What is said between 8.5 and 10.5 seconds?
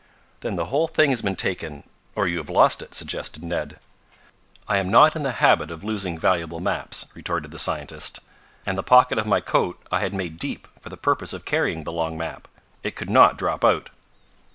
"And the pocket of my coat I had made